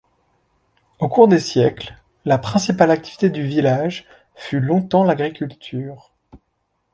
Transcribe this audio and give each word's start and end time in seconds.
Au 0.97 1.07
cours 1.09 1.27
des 1.27 1.37
siècles, 1.39 1.95
la 2.25 2.39
principale 2.39 2.89
activité 2.89 3.29
du 3.29 3.45
village 3.45 4.07
fut 4.33 4.59
longtemps 4.59 5.03
l'agriculture. 5.03 6.15